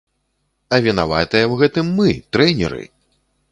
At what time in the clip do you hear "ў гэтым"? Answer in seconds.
1.51-1.93